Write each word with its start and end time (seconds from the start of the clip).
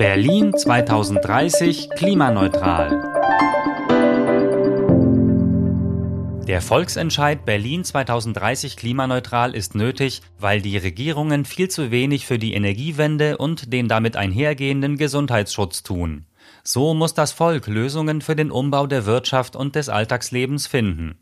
Berlin 0.00 0.54
2030 0.56 1.90
klimaneutral. 1.90 3.02
Der 6.48 6.62
Volksentscheid 6.62 7.44
Berlin 7.44 7.84
2030 7.84 8.78
klimaneutral 8.78 9.54
ist 9.54 9.74
nötig, 9.74 10.22
weil 10.38 10.62
die 10.62 10.78
Regierungen 10.78 11.44
viel 11.44 11.68
zu 11.68 11.90
wenig 11.90 12.24
für 12.24 12.38
die 12.38 12.54
Energiewende 12.54 13.36
und 13.36 13.74
den 13.74 13.88
damit 13.88 14.16
einhergehenden 14.16 14.96
Gesundheitsschutz 14.96 15.82
tun. 15.82 16.24
So 16.64 16.94
muss 16.94 17.12
das 17.12 17.32
Volk 17.32 17.66
Lösungen 17.66 18.22
für 18.22 18.36
den 18.36 18.50
Umbau 18.50 18.86
der 18.86 19.04
Wirtschaft 19.04 19.54
und 19.54 19.74
des 19.74 19.90
Alltagslebens 19.90 20.66
finden. 20.66 21.18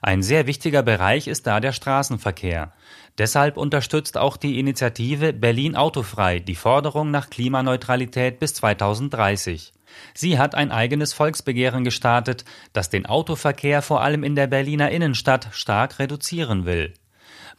Ein 0.00 0.22
sehr 0.22 0.46
wichtiger 0.46 0.82
Bereich 0.82 1.26
ist 1.26 1.46
da 1.46 1.60
der 1.60 1.72
Straßenverkehr. 1.72 2.72
Deshalb 3.18 3.56
unterstützt 3.56 4.16
auch 4.16 4.36
die 4.36 4.58
Initiative 4.58 5.32
Berlin 5.32 5.76
Autofrei 5.76 6.38
die 6.38 6.54
Forderung 6.54 7.10
nach 7.10 7.30
Klimaneutralität 7.30 8.38
bis 8.38 8.54
2030. 8.54 9.72
Sie 10.14 10.38
hat 10.38 10.54
ein 10.54 10.70
eigenes 10.70 11.12
Volksbegehren 11.12 11.84
gestartet, 11.84 12.44
das 12.72 12.88
den 12.88 13.06
Autoverkehr 13.06 13.82
vor 13.82 14.02
allem 14.02 14.24
in 14.24 14.34
der 14.34 14.46
Berliner 14.46 14.90
Innenstadt 14.90 15.48
stark 15.52 15.98
reduzieren 15.98 16.64
will. 16.64 16.94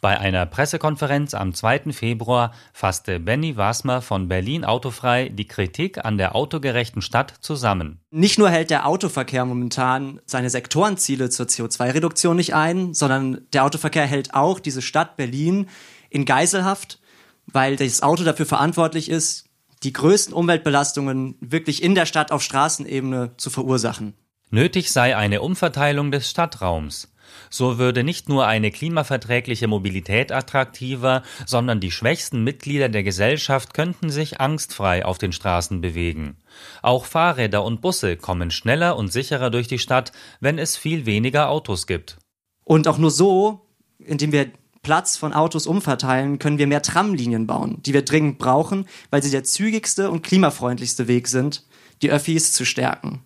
Bei 0.03 0.19
einer 0.19 0.45
Pressekonferenz 0.45 1.33
am 1.33 1.53
2. 1.53 1.93
Februar 1.93 2.51
fasste 2.73 3.21
Benny 3.21 3.55
Wasmer 3.55 4.01
von 4.01 4.27
Berlin 4.27 4.65
Autofrei 4.65 5.29
die 5.29 5.47
Kritik 5.47 6.03
an 6.03 6.17
der 6.17 6.35
autogerechten 6.35 7.01
Stadt 7.01 7.35
zusammen. 7.39 8.01
Nicht 8.11 8.37
nur 8.37 8.49
hält 8.49 8.69
der 8.69 8.85
Autoverkehr 8.85 9.45
momentan 9.45 10.19
seine 10.25 10.49
Sektorenziele 10.49 11.29
zur 11.29 11.45
CO2-Reduktion 11.45 12.35
nicht 12.35 12.53
ein, 12.53 12.93
sondern 12.93 13.47
der 13.53 13.63
Autoverkehr 13.63 14.05
hält 14.05 14.33
auch 14.33 14.59
diese 14.59 14.81
Stadt 14.81 15.15
Berlin 15.15 15.69
in 16.09 16.25
Geiselhaft, 16.25 16.99
weil 17.45 17.77
das 17.77 18.03
Auto 18.03 18.25
dafür 18.25 18.45
verantwortlich 18.45 19.09
ist, 19.09 19.45
die 19.83 19.93
größten 19.93 20.33
Umweltbelastungen 20.33 21.37
wirklich 21.39 21.81
in 21.81 21.95
der 21.95 22.07
Stadt 22.07 22.33
auf 22.33 22.43
Straßenebene 22.43 23.37
zu 23.37 23.49
verursachen. 23.49 24.15
Nötig 24.49 24.91
sei 24.91 25.15
eine 25.15 25.41
Umverteilung 25.41 26.11
des 26.11 26.29
Stadtraums. 26.29 27.12
So 27.49 27.77
würde 27.77 28.03
nicht 28.03 28.29
nur 28.29 28.47
eine 28.47 28.71
klimaverträgliche 28.71 29.67
Mobilität 29.67 30.31
attraktiver, 30.31 31.23
sondern 31.45 31.79
die 31.79 31.91
schwächsten 31.91 32.43
Mitglieder 32.43 32.89
der 32.89 33.03
Gesellschaft 33.03 33.73
könnten 33.73 34.09
sich 34.09 34.39
angstfrei 34.41 35.05
auf 35.05 35.17
den 35.17 35.31
Straßen 35.31 35.81
bewegen. 35.81 36.37
Auch 36.81 37.05
Fahrräder 37.05 37.63
und 37.63 37.81
Busse 37.81 38.17
kommen 38.17 38.51
schneller 38.51 38.97
und 38.97 39.11
sicherer 39.11 39.49
durch 39.49 39.67
die 39.67 39.79
Stadt, 39.79 40.11
wenn 40.39 40.57
es 40.57 40.77
viel 40.77 41.05
weniger 41.05 41.49
Autos 41.49 41.87
gibt. 41.87 42.17
Und 42.63 42.87
auch 42.87 42.97
nur 42.97 43.11
so, 43.11 43.67
indem 43.99 44.31
wir 44.31 44.51
Platz 44.83 45.15
von 45.15 45.33
Autos 45.33 45.65
umverteilen, 45.65 46.39
können 46.39 46.57
wir 46.57 46.67
mehr 46.67 46.81
Tramlinien 46.81 47.47
bauen, 47.47 47.77
die 47.83 47.93
wir 47.93 48.03
dringend 48.03 48.37
brauchen, 48.37 48.85
weil 49.09 49.23
sie 49.23 49.31
der 49.31 49.45
zügigste 49.45 50.11
und 50.11 50.23
klimafreundlichste 50.23 51.07
Weg 51.07 51.29
sind, 51.29 51.65
die 52.01 52.11
Öffis 52.11 52.51
zu 52.51 52.65
stärken. 52.65 53.23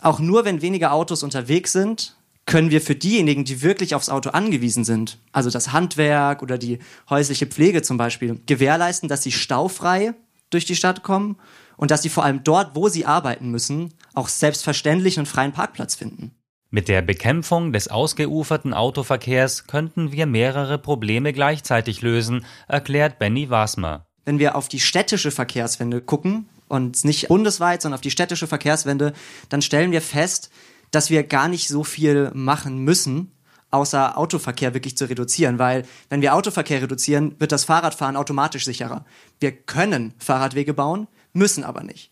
Auch 0.00 0.20
nur 0.20 0.44
wenn 0.44 0.62
weniger 0.62 0.92
Autos 0.92 1.22
unterwegs 1.22 1.72
sind, 1.72 2.16
können 2.50 2.72
wir 2.72 2.80
für 2.80 2.96
diejenigen, 2.96 3.44
die 3.44 3.62
wirklich 3.62 3.94
aufs 3.94 4.08
Auto 4.08 4.30
angewiesen 4.30 4.82
sind, 4.84 5.18
also 5.30 5.50
das 5.50 5.72
Handwerk 5.72 6.42
oder 6.42 6.58
die 6.58 6.80
häusliche 7.08 7.46
Pflege 7.46 7.80
zum 7.82 7.96
Beispiel, 7.96 8.40
gewährleisten, 8.44 9.08
dass 9.08 9.22
sie 9.22 9.30
staufrei 9.30 10.14
durch 10.50 10.64
die 10.64 10.74
Stadt 10.74 11.04
kommen 11.04 11.36
und 11.76 11.92
dass 11.92 12.02
sie 12.02 12.08
vor 12.08 12.24
allem 12.24 12.42
dort, 12.42 12.74
wo 12.74 12.88
sie 12.88 13.06
arbeiten 13.06 13.52
müssen, 13.52 13.94
auch 14.14 14.26
selbstverständlich 14.26 15.16
einen 15.16 15.26
freien 15.26 15.52
Parkplatz 15.52 15.94
finden. 15.94 16.32
Mit 16.70 16.88
der 16.88 17.02
Bekämpfung 17.02 17.72
des 17.72 17.86
ausgeuferten 17.86 18.74
Autoverkehrs 18.74 19.68
könnten 19.68 20.10
wir 20.10 20.26
mehrere 20.26 20.78
Probleme 20.78 21.32
gleichzeitig 21.32 22.02
lösen, 22.02 22.44
erklärt 22.66 23.20
Benny 23.20 23.48
Wasmer. 23.48 24.06
Wenn 24.24 24.40
wir 24.40 24.56
auf 24.56 24.68
die 24.68 24.80
städtische 24.80 25.30
Verkehrswende 25.30 26.00
gucken 26.00 26.48
und 26.68 27.04
nicht 27.04 27.28
bundesweit, 27.28 27.80
sondern 27.80 27.98
auf 27.98 28.02
die 28.02 28.10
städtische 28.10 28.48
Verkehrswende, 28.48 29.12
dann 29.48 29.62
stellen 29.62 29.92
wir 29.92 30.02
fest, 30.02 30.50
dass 30.90 31.10
wir 31.10 31.22
gar 31.22 31.48
nicht 31.48 31.68
so 31.68 31.84
viel 31.84 32.30
machen 32.34 32.78
müssen, 32.78 33.32
außer 33.70 34.18
Autoverkehr 34.18 34.74
wirklich 34.74 34.96
zu 34.96 35.08
reduzieren, 35.08 35.58
weil 35.58 35.84
wenn 36.08 36.22
wir 36.22 36.34
Autoverkehr 36.34 36.82
reduzieren, 36.82 37.36
wird 37.38 37.52
das 37.52 37.64
Fahrradfahren 37.64 38.16
automatisch 38.16 38.64
sicherer. 38.64 39.04
Wir 39.38 39.52
können 39.52 40.14
Fahrradwege 40.18 40.74
bauen, 40.74 41.06
müssen 41.32 41.64
aber 41.64 41.82
nicht. 41.82 42.10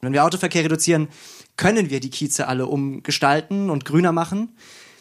Wenn 0.00 0.12
wir 0.12 0.24
Autoverkehr 0.24 0.64
reduzieren, 0.64 1.08
können 1.56 1.90
wir 1.90 2.00
die 2.00 2.10
Kieze 2.10 2.48
alle 2.48 2.66
umgestalten 2.66 3.70
und 3.70 3.84
grüner 3.84 4.12
machen. 4.12 4.56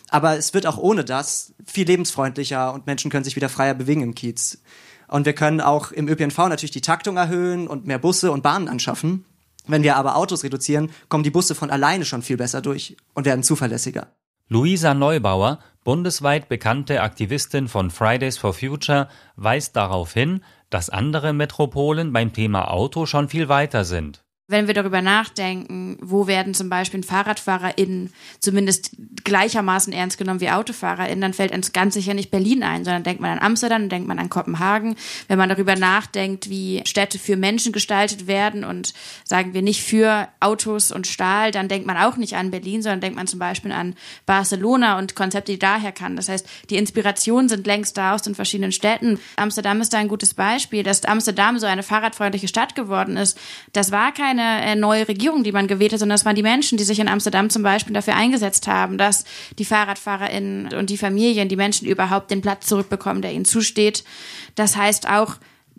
Aber 0.09 0.37
es 0.37 0.53
wird 0.53 0.67
auch 0.67 0.77
ohne 0.77 1.03
das 1.03 1.53
viel 1.65 1.87
lebensfreundlicher 1.87 2.73
und 2.73 2.85
Menschen 2.85 3.11
können 3.11 3.23
sich 3.23 3.35
wieder 3.35 3.49
freier 3.49 3.73
bewegen 3.73 4.01
im 4.01 4.15
Kiez. 4.15 4.59
Und 5.07 5.25
wir 5.25 5.33
können 5.33 5.61
auch 5.61 5.91
im 5.91 6.07
ÖPNV 6.07 6.37
natürlich 6.37 6.71
die 6.71 6.81
Taktung 6.81 7.17
erhöhen 7.17 7.67
und 7.67 7.85
mehr 7.85 7.99
Busse 7.99 8.31
und 8.31 8.43
Bahnen 8.43 8.67
anschaffen. 8.67 9.25
Wenn 9.67 9.83
wir 9.83 9.95
aber 9.95 10.15
Autos 10.15 10.43
reduzieren, 10.43 10.91
kommen 11.09 11.23
die 11.23 11.31
Busse 11.31 11.55
von 11.55 11.69
alleine 11.69 12.05
schon 12.05 12.21
viel 12.21 12.37
besser 12.37 12.61
durch 12.61 12.97
und 13.13 13.25
werden 13.25 13.43
zuverlässiger. 13.43 14.07
Luisa 14.47 14.93
Neubauer, 14.93 15.59
bundesweit 15.83 16.49
bekannte 16.49 17.01
Aktivistin 17.01 17.67
von 17.67 17.89
Fridays 17.89 18.37
for 18.37 18.53
Future, 18.53 19.07
weist 19.35 19.75
darauf 19.75 20.13
hin, 20.13 20.43
dass 20.69 20.89
andere 20.89 21.33
Metropolen 21.33 22.11
beim 22.13 22.33
Thema 22.33 22.69
Auto 22.69 23.05
schon 23.05 23.29
viel 23.29 23.49
weiter 23.49 23.85
sind. 23.85 24.24
Wenn 24.47 24.67
wir 24.67 24.75
darüber 24.75 25.01
nachdenken, 25.01 25.97
wo 26.01 26.27
werden 26.27 26.53
zum 26.53 26.69
Beispiel 26.69 27.01
FahrradfahrerInnen 27.01 28.13
zumindest 28.39 28.91
gleichermaßen 29.23 29.91
ernst 29.91 30.19
genommen 30.19 30.39
wie 30.39 30.51
AutofahrerInnen, 30.51 31.21
dann 31.21 31.33
fällt 31.33 31.51
uns 31.51 31.73
ganz 31.73 31.95
sicher 31.95 32.13
nicht 32.13 32.29
Berlin 32.29 32.61
ein, 32.61 32.85
sondern 32.85 33.01
denkt 33.01 33.21
man 33.21 33.31
an 33.31 33.39
Amsterdam, 33.39 33.89
denkt 33.89 34.07
man 34.07 34.19
an 34.19 34.29
Kopenhagen. 34.29 34.97
Wenn 35.27 35.39
man 35.39 35.49
darüber 35.49 35.75
nachdenkt, 35.75 36.47
wie 36.47 36.83
Städte 36.85 37.17
für 37.17 37.37
Menschen 37.37 37.73
gestaltet 37.73 38.27
werden 38.27 38.63
und 38.63 38.93
sagen 39.23 39.55
wir 39.55 39.63
nicht 39.63 39.81
für 39.81 40.27
Autos 40.39 40.91
und 40.91 41.07
Stahl, 41.07 41.49
dann 41.49 41.67
denkt 41.67 41.87
man 41.87 41.97
auch 41.97 42.17
nicht 42.17 42.35
an 42.35 42.51
Berlin, 42.51 42.83
sondern 42.83 43.01
denkt 43.01 43.17
man 43.17 43.25
zum 43.25 43.39
Beispiel 43.39 43.71
an 43.71 43.95
Barcelona 44.27 44.99
und 44.99 45.15
Konzepte, 45.15 45.53
die 45.53 45.59
daher 45.59 45.91
kann. 45.91 46.15
Das 46.15 46.29
heißt, 46.29 46.47
die 46.69 46.77
Inspirationen 46.77 47.49
sind 47.49 47.65
längst 47.65 47.97
da 47.97 48.13
aus 48.13 48.21
den 48.21 48.35
verschiedenen 48.35 48.71
Städten. 48.71 49.19
Amsterdam 49.37 49.81
ist 49.81 49.91
da 49.91 49.97
ein 49.97 50.07
gutes 50.07 50.35
Beispiel, 50.35 50.83
dass 50.83 51.03
Amsterdam 51.03 51.57
so 51.57 51.65
eine 51.65 51.81
fahrradfreundliche 51.81 52.47
Stadt 52.47 52.75
geworden 52.75 53.17
ist. 53.17 53.39
Das 53.73 53.91
war 53.91 54.13
kein 54.13 54.34
keine 54.35 54.65
äh, 54.65 54.75
neue 54.75 55.07
Regierung, 55.07 55.43
die 55.43 55.51
man 55.51 55.67
gewählt 55.67 55.93
hat, 55.93 55.99
sondern 55.99 56.15
das 56.15 56.25
waren 56.25 56.35
die 56.35 56.43
Menschen, 56.43 56.77
die 56.77 56.83
sich 56.83 56.99
in 56.99 57.07
Amsterdam 57.07 57.49
zum 57.49 57.63
Beispiel 57.63 57.93
dafür 57.93 58.15
eingesetzt 58.15 58.67
haben, 58.67 58.97
dass 58.97 59.25
die 59.57 59.65
FahrradfahrerInnen 59.65 60.73
und 60.73 60.89
die 60.89 60.97
Familien, 60.97 61.49
die 61.49 61.55
Menschen 61.55 61.87
überhaupt 61.87 62.31
den 62.31 62.41
Platz 62.41 62.67
zurückbekommen, 62.67 63.21
der 63.21 63.33
ihnen 63.33 63.45
zusteht. 63.45 64.03
Das 64.55 64.75
heißt 64.75 65.09
auch, 65.09 65.35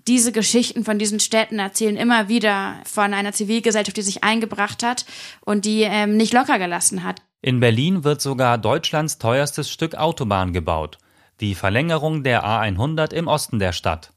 diese 0.08 0.30
Geschichten 0.30 0.84
von 0.84 0.98
diesen 0.98 1.18
Städten 1.18 1.58
erzählen 1.58 1.96
immer 1.96 2.28
wieder 2.28 2.76
von 2.84 3.12
einer 3.12 3.32
Zivilgesellschaft, 3.32 3.96
die 3.96 4.02
sich 4.02 4.22
eingebracht 4.22 4.82
hat 4.82 5.04
und 5.40 5.64
die 5.64 5.82
ähm, 5.82 6.16
nicht 6.16 6.32
locker 6.32 6.58
gelassen 6.58 7.02
hat. 7.02 7.22
In 7.42 7.60
Berlin 7.60 8.04
wird 8.04 8.20
sogar 8.20 8.56
Deutschlands 8.58 9.18
teuerstes 9.18 9.68
Stück 9.70 9.96
Autobahn 9.96 10.52
gebaut. 10.52 10.98
Die 11.40 11.54
Verlängerung 11.54 12.22
der 12.22 12.44
A100 12.44 13.12
im 13.12 13.26
Osten 13.26 13.58
der 13.58 13.72
Stadt. 13.72 14.12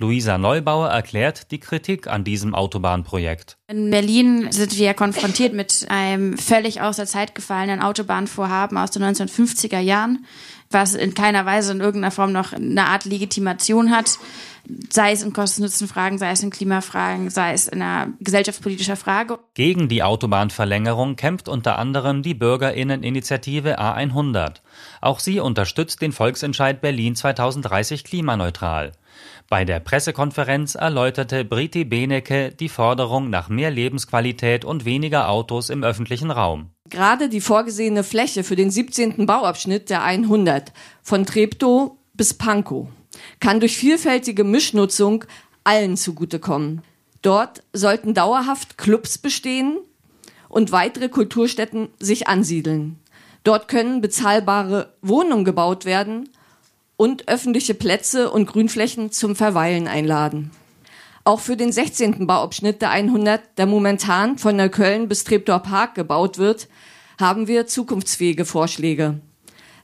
Luisa 0.00 0.38
Neubauer 0.38 0.88
erklärt 0.88 1.50
die 1.50 1.60
Kritik 1.60 2.06
an 2.06 2.24
diesem 2.24 2.54
Autobahnprojekt. 2.54 3.58
In 3.68 3.90
Berlin 3.90 4.50
sind 4.50 4.78
wir 4.78 4.94
konfrontiert 4.94 5.52
mit 5.52 5.86
einem 5.90 6.38
völlig 6.38 6.80
aus 6.80 6.96
der 6.96 7.06
Zeit 7.06 7.34
gefallenen 7.34 7.82
Autobahnvorhaben 7.82 8.78
aus 8.78 8.90
den 8.90 9.02
1950er 9.02 9.78
Jahren, 9.78 10.24
was 10.70 10.94
in 10.94 11.12
keiner 11.12 11.44
Weise 11.44 11.72
in 11.72 11.80
irgendeiner 11.80 12.12
Form 12.12 12.32
noch 12.32 12.54
eine 12.54 12.86
Art 12.86 13.04
Legitimation 13.04 13.90
hat 13.90 14.18
sei 14.90 15.12
es 15.12 15.22
in 15.22 15.32
Kosten-Nutzen-Fragen, 15.32 16.18
sei 16.18 16.30
es 16.30 16.42
in 16.42 16.50
Klimafragen, 16.50 17.30
sei 17.30 17.52
es 17.52 17.68
in 17.68 17.82
einer 17.82 18.12
gesellschaftspolitischer 18.20 18.96
Frage. 18.96 19.38
Gegen 19.54 19.88
die 19.88 20.02
Autobahnverlängerung 20.02 21.16
kämpft 21.16 21.48
unter 21.48 21.78
anderem 21.78 22.22
die 22.22 22.34
Bürgerinneninitiative 22.34 23.80
A100. 23.80 24.56
Auch 25.00 25.20
sie 25.20 25.40
unterstützt 25.40 26.02
den 26.02 26.12
Volksentscheid 26.12 26.80
Berlin 26.80 27.16
2030 27.16 28.04
klimaneutral. 28.04 28.92
Bei 29.50 29.64
der 29.64 29.80
Pressekonferenz 29.80 30.76
erläuterte 30.76 31.44
Briti 31.44 31.84
Benecke 31.84 32.52
die 32.52 32.68
Forderung 32.68 33.30
nach 33.30 33.48
mehr 33.48 33.72
Lebensqualität 33.72 34.64
und 34.64 34.84
weniger 34.84 35.28
Autos 35.28 35.70
im 35.70 35.82
öffentlichen 35.82 36.30
Raum. 36.30 36.70
Gerade 36.88 37.28
die 37.28 37.40
vorgesehene 37.40 38.04
Fläche 38.04 38.44
für 38.44 38.54
den 38.54 38.70
17. 38.70 39.26
Bauabschnitt 39.26 39.90
der 39.90 40.04
100 40.04 40.72
von 41.02 41.26
Treptow 41.26 41.96
bis 42.14 42.32
Pankow 42.34 42.86
kann 43.40 43.58
durch 43.58 43.76
vielfältige 43.76 44.44
Mischnutzung 44.44 45.24
allen 45.64 45.96
zugutekommen. 45.96 46.82
Dort 47.20 47.64
sollten 47.72 48.14
dauerhaft 48.14 48.78
Clubs 48.78 49.18
bestehen 49.18 49.80
und 50.48 50.70
weitere 50.70 51.08
Kulturstätten 51.08 51.88
sich 51.98 52.28
ansiedeln. 52.28 53.00
Dort 53.42 53.66
können 53.66 54.00
bezahlbare 54.00 54.94
Wohnungen 55.02 55.44
gebaut 55.44 55.86
werden 55.86 56.28
und 57.00 57.28
öffentliche 57.28 57.72
Plätze 57.72 58.30
und 58.30 58.44
Grünflächen 58.44 59.10
zum 59.10 59.34
Verweilen 59.34 59.88
einladen. 59.88 60.50
Auch 61.24 61.40
für 61.40 61.56
den 61.56 61.72
16. 61.72 62.26
Bauabschnitt 62.26 62.82
der 62.82 62.90
100, 62.90 63.40
der 63.56 63.64
momentan 63.64 64.36
von 64.36 64.56
Neukölln 64.56 65.08
bis 65.08 65.24
Treptower 65.24 65.60
Park 65.60 65.94
gebaut 65.94 66.36
wird, 66.36 66.68
haben 67.18 67.48
wir 67.48 67.66
zukunftsfähige 67.66 68.44
Vorschläge. 68.44 69.20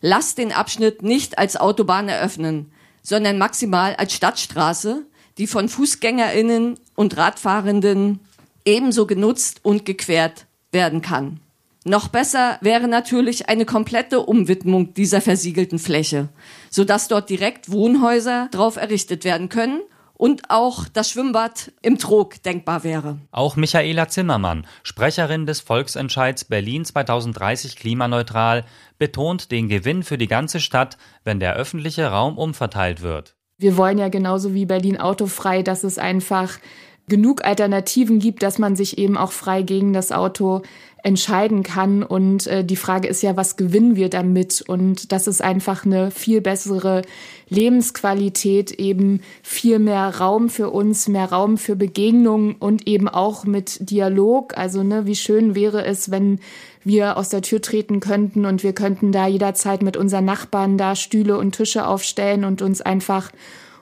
Lasst 0.03 0.37
den 0.37 0.53
Abschnitt 0.53 1.03
nicht 1.03 1.39
als 1.39 1.57
Autobahn 1.57 2.11
eröffnen 2.11 2.71
sondern 3.07 3.39
maximal 3.39 3.95
als 3.95 4.15
Stadtstraße, 4.15 5.07
die 5.39 5.47
von 5.47 5.69
Fußgängerinnen 5.69 6.77
und 6.97 7.17
Radfahrenden 7.17 8.19
ebenso 8.65 9.07
genutzt 9.07 9.61
und 9.63 9.85
gequert 9.85 10.47
werden 10.73 11.03
kann. 11.03 11.39
Noch 11.89 12.09
besser 12.09 12.59
wäre 12.63 12.89
natürlich 12.89 13.49
eine 13.49 13.65
komplette 13.65 14.19
Umwidmung 14.19 14.93
dieser 14.95 15.21
versiegelten 15.21 15.79
Fläche, 15.79 16.29
sodass 16.69 17.07
dort 17.07 17.31
direkt 17.31 17.71
Wohnhäuser 17.71 18.49
drauf 18.51 18.75
errichtet 18.75 19.23
werden 19.23 19.49
können 19.49 19.83
und 20.13 20.51
auch 20.51 20.89
das 20.89 21.11
Schwimmbad 21.11 21.71
im 21.83 21.97
Trog 21.97 22.43
denkbar 22.43 22.83
wäre. 22.83 23.19
Auch 23.31 23.55
Michaela 23.55 24.09
Zimmermann, 24.09 24.67
Sprecherin 24.83 25.47
des 25.47 25.61
Volksentscheids 25.61 26.43
Berlin 26.47 26.85
2030 26.85 27.77
klimaneutral, 27.77 28.65
betont 28.99 29.53
den 29.53 29.69
Gewinn 29.69 30.03
für 30.03 30.19
die 30.19 30.27
ganze 30.27 30.59
Stadt, 30.59 30.99
wenn 31.23 31.39
der 31.39 31.55
öffentliche 31.55 32.09
Raum 32.09 32.37
umverteilt 32.37 33.01
wird. 33.01 33.37
Wir 33.59 33.77
wollen 33.77 33.99
ja 33.99 34.09
genauso 34.09 34.55
wie 34.55 34.67
Berlin 34.67 34.99
autofrei, 34.99 35.63
dass 35.63 35.85
es 35.85 35.99
einfach 35.99 36.59
genug 37.09 37.45
Alternativen 37.45 38.19
gibt, 38.19 38.43
dass 38.43 38.59
man 38.59 38.77
sich 38.77 38.99
eben 38.99 39.17
auch 39.17 39.33
frei 39.33 39.63
gegen 39.63 39.93
das 39.93 40.13
Auto 40.13 40.63
entscheiden 41.07 41.63
kann. 41.63 42.03
Und 42.03 42.49
äh, 42.49 42.65
die 42.65 42.75
Frage 42.75 43.07
ist 43.07 43.23
ja, 43.23 43.37
was 43.37 43.57
gewinnen 43.57 43.95
wir 43.95 44.11
damit? 44.11 44.65
Und 44.67 45.13
das 45.13 45.29
ist 45.29 45.41
einfach 45.41 45.87
eine 45.87 46.11
viel 46.11 46.41
bessere 46.41 47.03
Lebensqualität, 47.49 48.73
eben 48.73 49.21
viel 49.41 49.79
mehr 49.79 50.17
Raum 50.19 50.49
für 50.49 50.71
uns, 50.71 51.07
mehr 51.07 51.31
Raum 51.31 51.59
für 51.59 51.77
Begegnungen 51.77 52.57
und 52.57 52.89
eben 52.89 53.09
auch 53.09 53.45
mit 53.45 53.89
Dialog. 53.89 54.59
Also, 54.59 54.83
ne, 54.83 55.07
wie 55.07 55.15
schön 55.15 55.55
wäre 55.55 55.85
es, 55.85 56.11
wenn 56.11 56.41
wir 56.83 57.17
aus 57.17 57.29
der 57.29 57.43
Tür 57.43 57.63
treten 57.63 58.01
könnten 58.01 58.45
und 58.45 58.65
wir 58.65 58.73
könnten 58.73 59.13
da 59.13 59.29
jederzeit 59.29 59.83
mit 59.83 59.97
unseren 59.97 60.25
Nachbarn 60.25 60.77
da 60.77 60.97
Stühle 60.97 61.39
und 61.39 61.53
Tische 61.53 61.87
aufstellen 61.87 62.45
und 62.45 62.63
uns 62.63 62.81
einfach 62.81 63.31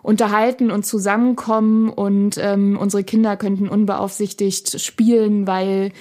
unterhalten 0.04 0.70
und 0.70 0.84
zusammenkommen 0.84 1.88
und 1.88 2.36
ähm, 2.38 2.76
unsere 2.78 3.02
Kinder 3.02 3.38
könnten 3.38 3.68
unbeaufsichtigt 3.68 4.78
spielen, 4.78 5.46
weil 5.46 5.92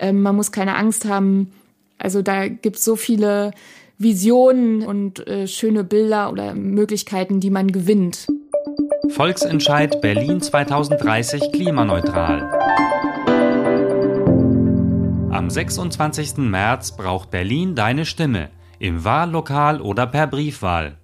ähm, 0.00 0.20
man 0.20 0.34
muss 0.34 0.50
keine 0.50 0.74
Angst 0.74 1.04
haben. 1.04 1.52
Also 1.96 2.22
da 2.22 2.48
gibt 2.48 2.76
es 2.76 2.84
so 2.84 2.96
viele 2.96 3.52
Visionen 3.98 4.82
und 4.84 5.24
äh, 5.28 5.46
schöne 5.46 5.84
Bilder 5.84 6.32
oder 6.32 6.54
Möglichkeiten, 6.54 7.38
die 7.38 7.50
man 7.50 7.70
gewinnt. 7.70 8.26
Volksentscheid 9.10 10.00
Berlin 10.00 10.40
2030 10.40 11.52
klimaneutral. 11.52 12.42
Am 15.30 15.48
26. 15.48 16.38
März 16.38 16.96
braucht 16.96 17.30
Berlin 17.30 17.76
deine 17.76 18.06
Stimme, 18.06 18.48
im 18.80 19.04
Wahllokal 19.04 19.80
oder 19.80 20.08
per 20.08 20.26
Briefwahl. 20.26 20.98